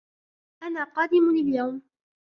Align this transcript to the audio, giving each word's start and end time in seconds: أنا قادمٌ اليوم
أنا 0.63 0.83
قادمٌ 0.83 1.29
اليوم 1.29 1.81